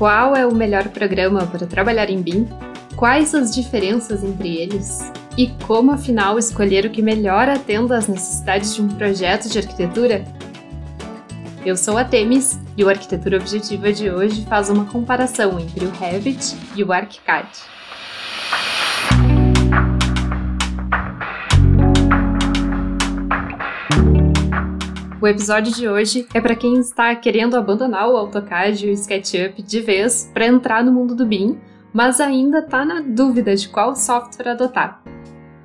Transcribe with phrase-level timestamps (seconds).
[0.00, 2.48] Qual é o melhor programa para trabalhar em BIM?
[2.96, 5.12] Quais as diferenças entre eles?
[5.36, 10.24] E como afinal escolher o que melhor atenda às necessidades de um projeto de arquitetura?
[11.66, 15.90] Eu sou a Temis e o Arquitetura Objetiva de hoje faz uma comparação entre o
[15.90, 17.46] Revit e o ArchiCAD.
[25.22, 29.60] O episódio de hoje é para quem está querendo abandonar o AutoCAD e o SketchUp
[29.60, 31.58] de vez para entrar no mundo do BIM,
[31.92, 35.02] mas ainda está na dúvida de qual software adotar.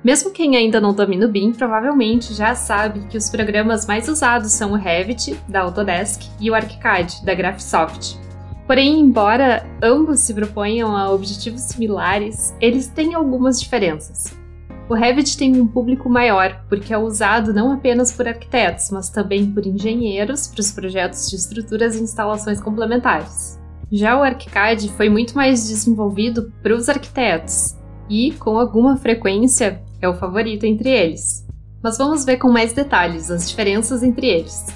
[0.04, 4.52] Mesmo quem ainda não domina o BIM provavelmente já sabe que os programas mais usados
[4.52, 8.18] são o Revit, da Autodesk, e o ArchiCAD, da Graphisoft.
[8.66, 14.36] Porém, embora ambos se proponham a objetivos similares, eles têm algumas diferenças.
[14.88, 19.50] O Revit tem um público maior, porque é usado não apenas por arquitetos, mas também
[19.50, 23.58] por engenheiros para os projetos de estruturas e instalações complementares.
[23.90, 27.76] Já o ArchiCAD foi muito mais desenvolvido para os arquitetos
[28.08, 31.44] e, com alguma frequência, é o favorito entre eles.
[31.82, 34.66] Mas vamos ver com mais detalhes as diferenças entre eles.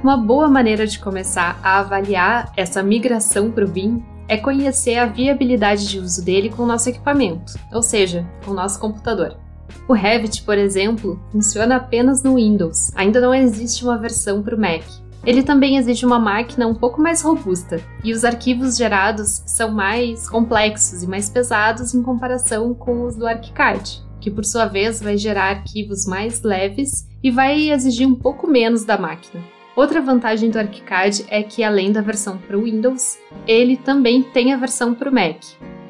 [0.00, 5.06] Uma boa maneira de começar a avaliar essa migração para o BIM é conhecer a
[5.06, 9.45] viabilidade de uso dele com o nosso equipamento, ou seja, com o nosso computador.
[9.88, 14.60] O Revit, por exemplo, funciona apenas no Windows, ainda não existe uma versão para o
[14.60, 14.82] Mac.
[15.24, 20.28] Ele também exige uma máquina um pouco mais robusta, e os arquivos gerados são mais
[20.28, 25.16] complexos e mais pesados em comparação com os do ArchiCAD, que por sua vez vai
[25.16, 29.42] gerar arquivos mais leves e vai exigir um pouco menos da máquina.
[29.74, 34.54] Outra vantagem do ArchiCAD é que, além da versão para o Windows, ele também tem
[34.54, 35.42] a versão para o Mac,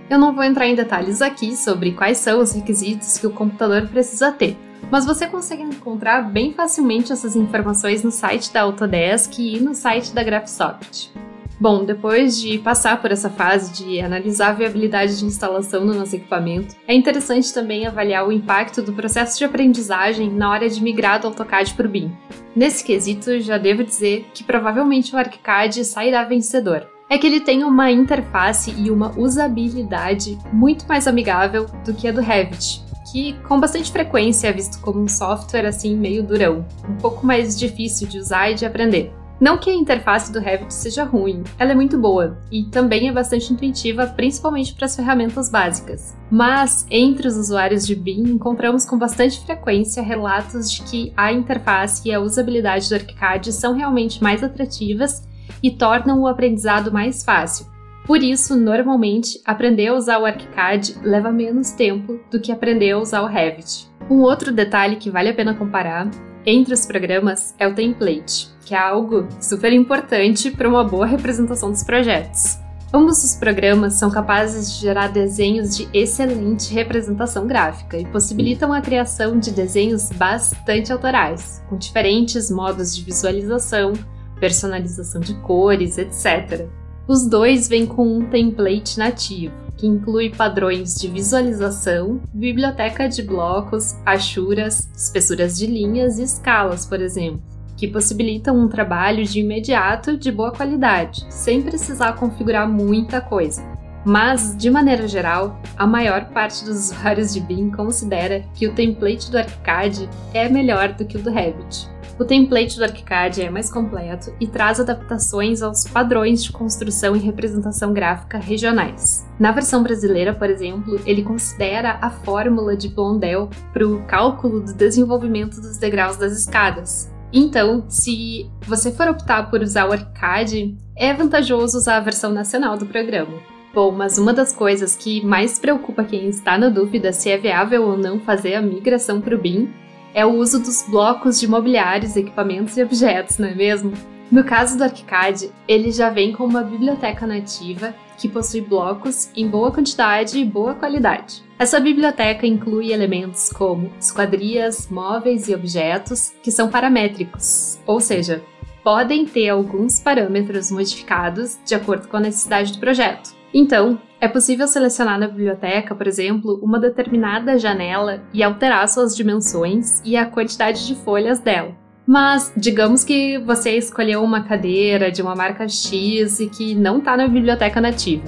[0.08, 3.88] eu não vou entrar em detalhes aqui sobre quais são os requisitos que o computador
[3.88, 4.56] precisa ter,
[4.90, 10.14] mas você consegue encontrar bem facilmente essas informações no site da Autodesk e no site
[10.14, 11.10] da Graphisoft.
[11.58, 16.14] Bom, depois de passar por essa fase de analisar a viabilidade de instalação no nosso
[16.14, 21.18] equipamento, é interessante também avaliar o impacto do processo de aprendizagem na hora de migrar
[21.18, 22.14] do AutoCAD para o BIM.
[22.54, 27.62] Nesse quesito, já devo dizer que provavelmente o ArchiCAD sairá vencedor é que ele tem
[27.62, 33.60] uma interface e uma usabilidade muito mais amigável do que a do Revit, que com
[33.60, 38.18] bastante frequência é visto como um software assim meio durão, um pouco mais difícil de
[38.18, 39.12] usar e de aprender.
[39.38, 43.12] Não que a interface do Revit seja ruim, ela é muito boa e também é
[43.12, 46.16] bastante intuitiva, principalmente para as ferramentas básicas.
[46.30, 52.08] Mas entre os usuários de BIM encontramos com bastante frequência relatos de que a interface
[52.08, 55.22] e a usabilidade do ArchiCAD são realmente mais atrativas
[55.62, 57.66] e tornam o aprendizado mais fácil.
[58.06, 62.98] Por isso, normalmente, aprender a usar o ArchiCAD leva menos tempo do que aprender a
[62.98, 63.88] usar o Revit.
[64.08, 66.08] Um outro detalhe que vale a pena comparar
[66.44, 71.72] entre os programas é o template, que é algo super importante para uma boa representação
[71.72, 72.58] dos projetos.
[72.94, 78.80] Ambos os programas são capazes de gerar desenhos de excelente representação gráfica e possibilitam a
[78.80, 83.92] criação de desenhos bastante autorais, com diferentes modos de visualização,
[84.40, 86.66] personalização de cores, etc.
[87.08, 93.94] Os dois vêm com um template nativo, que inclui padrões de visualização, biblioteca de blocos,
[94.04, 97.42] achuras, espessuras de linhas e escalas, por exemplo,
[97.76, 103.62] que possibilitam um trabalho de imediato de boa qualidade, sem precisar configurar muita coisa.
[104.04, 109.30] Mas, de maneira geral, a maior parte dos usuários de BIM considera que o template
[109.30, 111.88] do ArchiCAD é melhor do que o do Revit.
[112.18, 117.18] O template do ArchiCAD é mais completo e traz adaptações aos padrões de construção e
[117.18, 119.28] representação gráfica regionais.
[119.38, 124.72] Na versão brasileira, por exemplo, ele considera a fórmula de Blondel para o cálculo do
[124.72, 127.12] desenvolvimento dos degraus das escadas.
[127.30, 132.78] Então, se você for optar por usar o ArchiCAD, é vantajoso usar a versão nacional
[132.78, 133.36] do programa.
[133.74, 137.82] Bom, mas uma das coisas que mais preocupa quem está na dúvida se é viável
[137.82, 139.70] ou não fazer a migração para o BIM
[140.16, 143.92] é o uso dos blocos de mobiliários, equipamentos e objetos, não é mesmo?
[144.32, 149.46] No caso do ArchiCAD, ele já vem com uma biblioteca nativa que possui blocos em
[149.46, 151.44] boa quantidade e boa qualidade.
[151.58, 158.42] Essa biblioteca inclui elementos como esquadrias, móveis e objetos que são paramétricos, ou seja,
[158.82, 163.35] podem ter alguns parâmetros modificados de acordo com a necessidade do projeto.
[163.58, 170.02] Então, é possível selecionar na biblioteca, por exemplo, uma determinada janela e alterar suas dimensões
[170.04, 171.74] e a quantidade de folhas dela.
[172.06, 177.16] Mas digamos que você escolheu uma cadeira de uma marca X e que não está
[177.16, 178.24] na biblioteca nativa.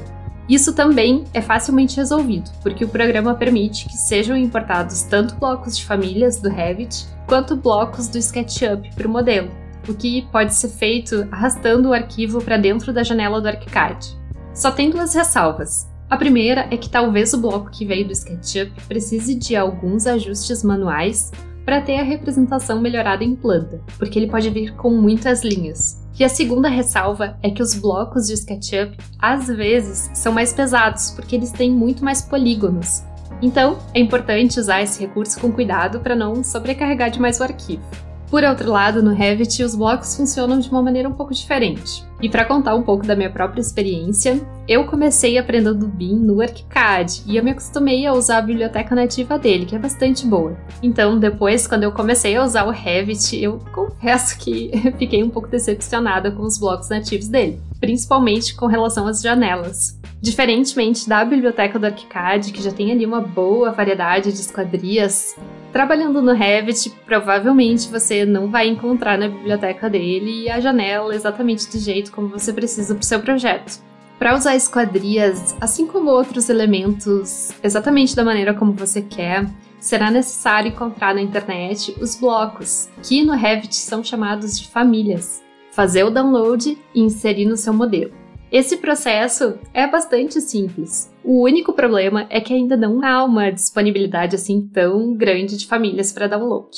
[0.48, 5.84] Isso também é facilmente resolvido, porque o programa permite que sejam importados tanto blocos de
[5.84, 9.50] famílias do Revit quanto blocos do SketchUp para o modelo,
[9.86, 14.17] o que pode ser feito arrastando o arquivo para dentro da janela do ArchiCAD.
[14.58, 15.88] Só tem duas ressalvas.
[16.10, 20.64] A primeira é que talvez o bloco que veio do SketchUp precise de alguns ajustes
[20.64, 21.30] manuais
[21.64, 26.04] para ter a representação melhorada em planta, porque ele pode vir com muitas linhas.
[26.18, 31.12] E a segunda ressalva é que os blocos de SketchUp às vezes são mais pesados,
[31.12, 33.04] porque eles têm muito mais polígonos.
[33.40, 38.07] Então, é importante usar esse recurso com cuidado para não sobrecarregar demais o arquivo.
[38.30, 42.04] Por outro lado, no Revit, os blocos funcionam de uma maneira um pouco diferente.
[42.20, 44.38] E para contar um pouco da minha própria experiência,
[44.68, 49.38] eu comecei aprendendo BIM no ArchiCAD e eu me acostumei a usar a biblioteca nativa
[49.38, 50.58] dele, que é bastante boa.
[50.82, 55.48] Então, depois, quando eu comecei a usar o Revit, eu confesso que fiquei um pouco
[55.48, 59.98] decepcionada com os blocos nativos dele, principalmente com relação às janelas.
[60.20, 65.34] Diferentemente da biblioteca do ArchiCAD, que já tem ali uma boa variedade de esquadrias,
[65.72, 71.78] Trabalhando no Revit, provavelmente você não vai encontrar na biblioteca dele a janela exatamente do
[71.78, 73.82] jeito como você precisa para o seu projeto.
[74.18, 79.46] Para usar esquadrias, assim como outros elementos exatamente da maneira como você quer,
[79.78, 85.42] será necessário encontrar na internet os blocos, que no Revit são chamados de famílias.
[85.70, 88.17] Fazer o download e inserir no seu modelo.
[88.50, 91.12] Esse processo é bastante simples.
[91.22, 96.12] O único problema é que ainda não há uma disponibilidade assim tão grande de famílias
[96.12, 96.70] para download.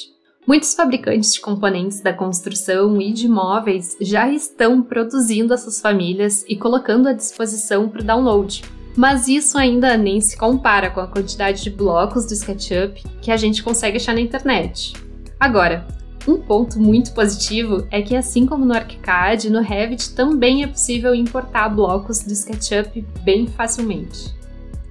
[0.46, 6.56] Muitos fabricantes de componentes da construção e de móveis já estão produzindo essas famílias e
[6.56, 8.62] colocando à disposição para o download.
[8.96, 13.36] Mas isso ainda nem se compara com a quantidade de blocos do SketchUp que a
[13.36, 14.94] gente consegue achar na internet.
[15.38, 15.86] Agora,
[16.28, 21.14] um ponto muito positivo é que, assim como no ArchiCAD, no Revit também é possível
[21.14, 24.34] importar blocos do SketchUp bem facilmente.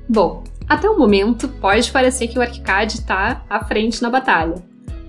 [0.08, 4.56] Bom, até o momento pode parecer que o ArchiCAD está à frente na batalha,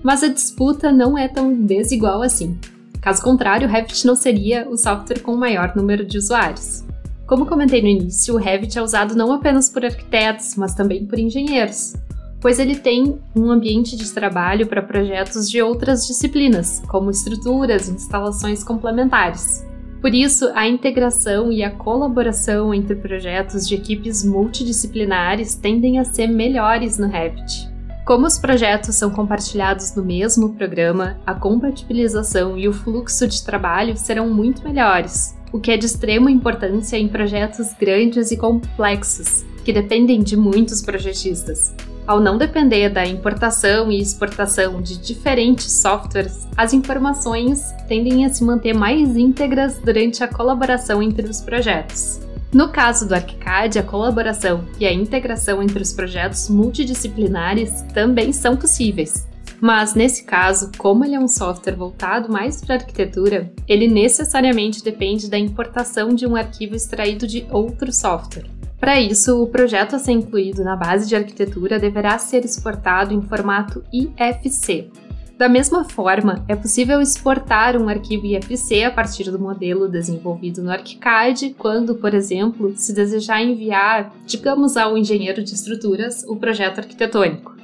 [0.02, 2.58] mas a disputa não é tão desigual assim.
[3.00, 6.84] Caso contrário, o Revit não seria o software com o maior número de usuários.
[7.26, 11.19] Como comentei no início, o Revit é usado não apenas por arquitetos, mas também por
[11.19, 11.94] engenheiros
[12.40, 17.92] pois ele tem um ambiente de trabalho para projetos de outras disciplinas, como estruturas e
[17.92, 19.66] instalações complementares.
[20.00, 26.26] Por isso, a integração e a colaboração entre projetos de equipes multidisciplinares tendem a ser
[26.26, 27.69] melhores no Revit.
[28.06, 33.94] Como os projetos são compartilhados no mesmo programa, a compatibilização e o fluxo de trabalho
[33.96, 39.72] serão muito melhores, o que é de extrema importância em projetos grandes e complexos, que
[39.72, 41.75] dependem de muitos projetistas.
[42.06, 48.43] Ao não depender da importação e exportação de diferentes softwares, as informações tendem a se
[48.43, 52.20] manter mais íntegras durante a colaboração entre os projetos.
[52.52, 58.56] No caso do ArchiCAD, a colaboração e a integração entre os projetos multidisciplinares também são
[58.56, 59.29] possíveis.
[59.61, 65.31] Mas nesse caso, como ele é um software voltado mais para arquitetura, ele necessariamente depende
[65.31, 68.60] da importação de um arquivo extraído de outro software.
[68.81, 73.21] Para isso, o projeto a ser incluído na base de arquitetura deverá ser exportado em
[73.21, 74.91] formato IFC.
[75.37, 80.71] Da mesma forma, é possível exportar um arquivo IFC a partir do modelo desenvolvido no
[80.71, 87.56] ArchiCAD, quando, por exemplo, se desejar enviar, digamos, ao engenheiro de estruturas o projeto arquitetônico.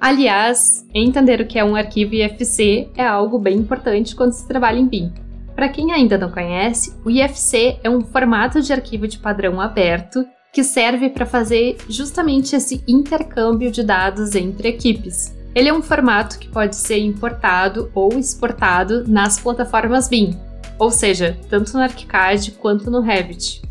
[0.00, 4.78] Aliás, entender o que é um arquivo IFC é algo bem importante quando se trabalha
[4.78, 5.12] em BIM.
[5.54, 10.24] Para quem ainda não conhece, o IFC é um formato de arquivo de padrão aberto
[10.52, 15.34] que serve para fazer justamente esse intercâmbio de dados entre equipes.
[15.54, 20.38] Ele é um formato que pode ser importado ou exportado nas plataformas BIM,
[20.78, 23.62] ou seja, tanto no ArchiCAD quanto no Revit.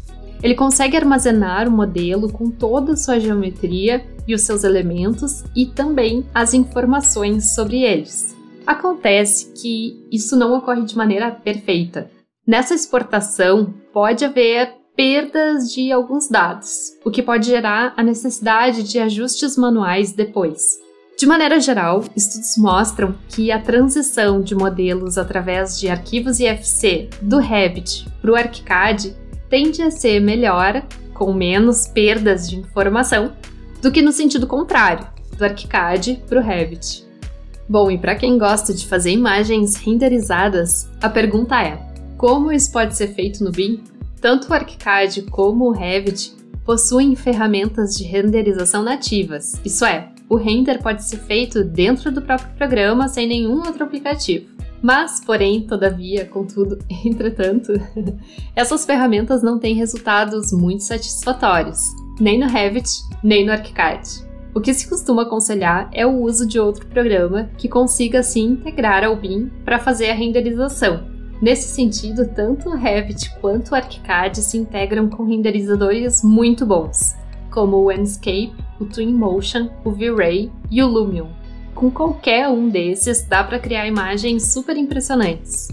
[0.41, 5.65] Ele consegue armazenar o modelo com toda a sua geometria e os seus elementos e
[5.65, 8.37] também as informações sobre eles.
[8.65, 12.09] Acontece que isso não ocorre de maneira perfeita.
[12.47, 18.99] Nessa exportação, pode haver perdas de alguns dados, o que pode gerar a necessidade de
[18.99, 20.77] ajustes manuais depois.
[21.17, 27.37] De maneira geral, estudos mostram que a transição de modelos através de arquivos IFC do
[27.37, 29.15] Revit para o ArchiCAD
[29.49, 33.31] tende a ser melhor, com menos perdas de informação,
[33.81, 37.05] do que no sentido contrário, do ArchiCAD para o Revit.
[37.69, 41.79] Bom, e para quem gosta de fazer imagens renderizadas, a pergunta é:
[42.17, 43.81] como isso pode ser feito no BIM?
[44.21, 46.33] Tanto o ArchiCAD como o Revit
[46.65, 52.53] possuem ferramentas de renderização nativas, isso é, o render pode ser feito dentro do próprio
[52.55, 54.47] programa sem nenhum outro aplicativo.
[54.81, 57.73] Mas, porém, todavia, contudo, entretanto,
[58.55, 61.79] essas ferramentas não têm resultados muito satisfatórios,
[62.19, 62.89] nem no Revit,
[63.23, 64.29] nem no ArchiCAD.
[64.53, 69.03] O que se costuma aconselhar é o uso de outro programa que consiga se integrar
[69.03, 71.08] ao BIM para fazer a renderização,
[71.41, 77.15] Nesse sentido, tanto o Revit quanto o ArchiCAD se integram com renderizadores muito bons,
[77.49, 81.27] como o Enscape, o Twinmotion, o V-Ray e o Lumion.
[81.73, 85.69] Com qualquer um desses, dá para criar imagens super impressionantes.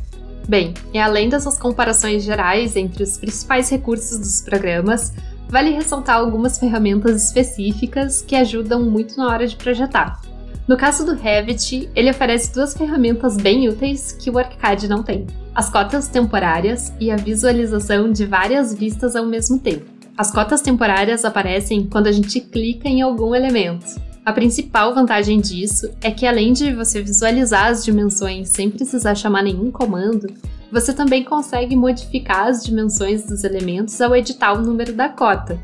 [0.48, 5.12] Bem, e além dessas comparações gerais entre os principais recursos dos programas,
[5.48, 10.20] vale ressaltar algumas ferramentas específicas que ajudam muito na hora de projetar.
[10.68, 15.26] No caso do Revit, ele oferece duas ferramentas bem úteis que o ArchiCAD não tem:
[15.54, 19.86] as cotas temporárias e a visualização de várias vistas ao mesmo tempo.
[20.18, 24.00] As cotas temporárias aparecem quando a gente clica em algum elemento.
[24.24, 29.44] A principal vantagem disso é que, além de você visualizar as dimensões sem precisar chamar
[29.44, 30.26] nenhum comando,
[30.72, 35.56] você também consegue modificar as dimensões dos elementos ao editar o número da cota.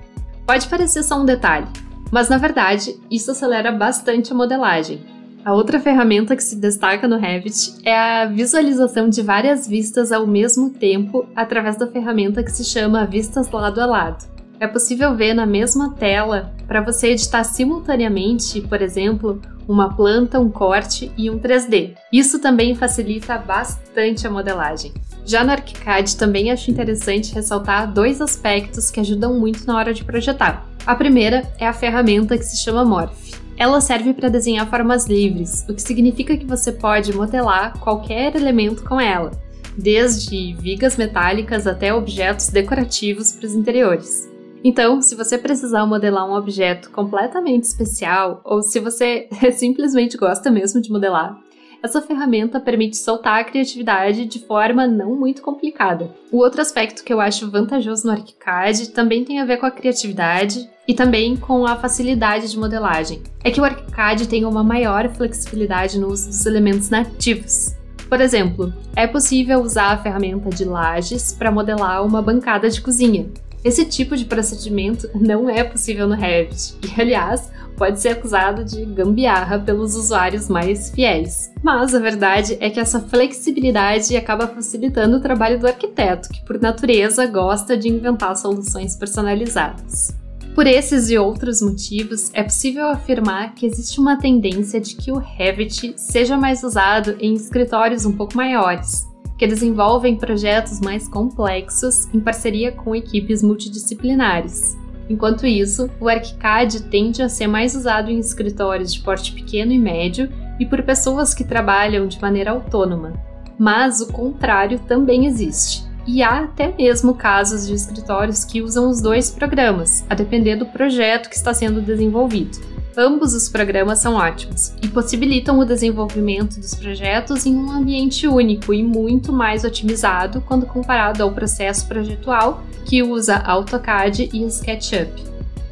[0.47, 1.67] Pode parecer só um detalhe,
[2.12, 5.00] mas na verdade isso acelera bastante a modelagem.
[5.45, 10.25] A outra ferramenta que se destaca no Revit é a visualização de várias vistas ao
[10.25, 14.25] mesmo tempo através da ferramenta que se chama Vistas Lado a Lado.
[14.61, 20.49] É possível ver na mesma tela para você editar simultaneamente, por exemplo, uma planta, um
[20.49, 21.95] corte e um 3D.
[22.12, 24.92] Isso também facilita bastante a modelagem.
[25.25, 30.04] Já no ArchiCAD também acho interessante ressaltar dois aspectos que ajudam muito na hora de
[30.04, 30.72] projetar.
[30.85, 33.39] A primeira é a ferramenta que se chama Morph.
[33.57, 38.83] Ela serve para desenhar formas livres, o que significa que você pode modelar qualquer elemento
[38.83, 39.31] com ela,
[39.79, 44.29] desde vigas metálicas até objetos decorativos para os interiores.
[44.65, 50.81] Então, se você precisar modelar um objeto completamente especial, ou se você simplesmente gosta mesmo
[50.81, 51.39] de modelar,
[51.81, 56.15] essa ferramenta permite soltar a criatividade de forma não muito complicada.
[56.31, 59.71] O outro aspecto que eu acho vantajoso no ArchiCAD também tem a ver com a
[59.71, 63.23] criatividade e também com a facilidade de modelagem.
[63.45, 67.77] É que o ArchiCAD tem uma maior flexibilidade no uso dos elementos nativos.
[68.09, 73.27] Por exemplo, é possível usar a ferramenta de lajes para modelar uma bancada de cozinha.
[73.65, 78.85] Esse tipo de procedimento não é possível no Revit, e aliás, pode ser acusado de
[78.85, 81.53] gambiarra pelos usuários mais fiéis.
[81.62, 86.61] Mas a verdade é que essa flexibilidade acaba facilitando o trabalho do arquiteto, que por
[86.61, 90.22] natureza gosta de inventar soluções personalizadas.
[90.55, 95.17] Por esses e outros motivos, é possível afirmar que existe uma tendência de que o
[95.17, 102.21] Revit seja mais usado em escritórios um pouco maiores, que desenvolvem projetos mais complexos em
[102.21, 104.77] parceria com equipes multidisciplinares.
[105.09, 109.79] Enquanto isso, o ArchiCAD tende a ser mais usado em escritórios de porte pequeno e
[109.79, 110.29] médio
[110.61, 113.15] e por pessoas que trabalham de maneira autônoma.
[113.59, 115.91] Mas o contrário também existe.
[116.07, 120.67] E há até mesmo casos de escritórios que usam os dois programas, a depender do
[120.67, 122.59] projeto que está sendo desenvolvido.
[122.97, 128.75] Ambos os programas são ótimos e possibilitam o desenvolvimento dos projetos em um ambiente único
[128.75, 135.23] e muito mais otimizado quando comparado ao processo projetual que usa AutoCAD e SketchUp.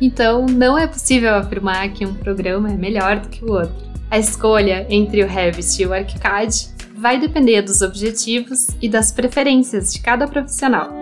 [0.00, 3.90] Então, não é possível afirmar que um programa é melhor do que o outro.
[4.10, 9.90] A escolha entre o Revit e o ArchiCAD vai depender dos objetivos e das preferências
[9.90, 10.92] de cada profissional.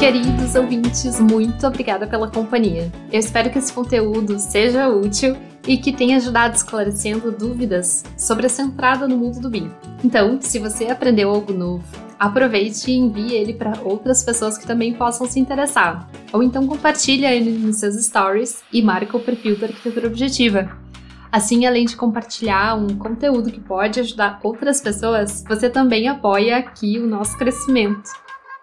[0.00, 2.90] Queridos ouvintes, muito obrigada pela companhia.
[3.12, 8.62] Eu espero que esse conteúdo seja útil e que tenha ajudado esclarecendo dúvidas sobre essa
[8.62, 9.70] entrada no mundo do BIM.
[10.02, 14.94] Então, se você aprendeu algo novo, aproveite e envie ele para outras pessoas que também
[14.94, 16.08] possam se interessar.
[16.32, 20.76] Ou então compartilhe ele nos seus stories e marca o perfil da Arquitetura Objetiva.
[21.30, 26.98] Assim, além de compartilhar um conteúdo que pode ajudar outras pessoas, você também apoia aqui
[26.98, 28.08] o nosso crescimento.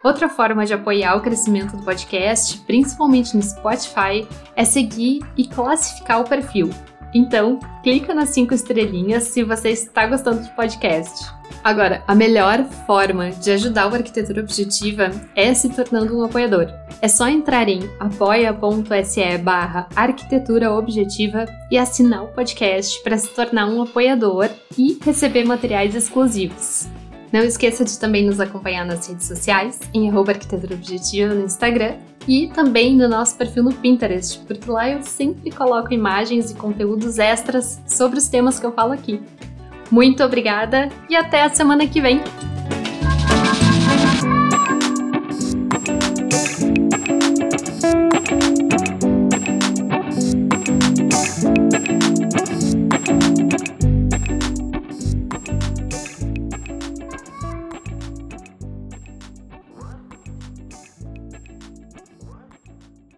[0.03, 6.21] Outra forma de apoiar o crescimento do podcast, principalmente no Spotify, é seguir e classificar
[6.21, 6.69] o perfil.
[7.13, 11.29] Então, clica nas cinco estrelinhas se você está gostando do podcast.
[11.63, 16.67] Agora, a melhor forma de ajudar o Arquitetura Objetiva é se tornando um apoiador.
[17.01, 23.67] É só entrar em apoia.se barra arquitetura objetiva e assinar o podcast para se tornar
[23.67, 26.87] um apoiador e receber materiais exclusivos.
[27.31, 31.95] Não esqueça de também nos acompanhar nas redes sociais, em arquitetura objetiva no Instagram
[32.27, 37.19] e também no nosso perfil no Pinterest, porque lá eu sempre coloco imagens e conteúdos
[37.19, 39.21] extras sobre os temas que eu falo aqui.
[39.89, 42.21] Muito obrigada e até a semana que vem!